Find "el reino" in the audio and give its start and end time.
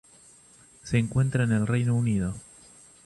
1.51-1.95